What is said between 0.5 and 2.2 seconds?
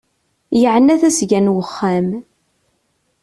Yeɛna tasga n uxxam.